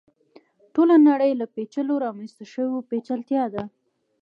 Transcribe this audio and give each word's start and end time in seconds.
ټوله 0.73 0.95
نړۍ 1.09 1.31
له 1.41 1.45
پېچلو 1.55 1.95
رامنځته 2.05 2.43
شوې 2.53 2.69
پېچلتیا 2.89 3.43
ده. 3.53 3.63